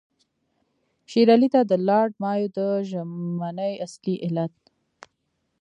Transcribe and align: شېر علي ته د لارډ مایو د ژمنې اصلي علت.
شېر 1.11 1.27
علي 1.35 1.49
ته 1.53 1.61
د 1.71 1.73
لارډ 1.87 2.13
مایو 2.23 2.53
د 2.57 2.59
ژمنې 2.89 3.73
اصلي 3.85 4.15
علت. 4.25 4.53